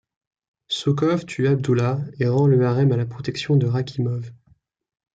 Soukhov 0.67 1.27
tue 1.27 1.47
Abdoullah 1.47 1.99
et 2.19 2.27
rend 2.27 2.47
le 2.47 2.65
harem 2.65 2.91
à 2.91 2.97
la 2.97 3.05
protection 3.05 3.55
de 3.55 3.67
Rakhimov. 3.67 4.31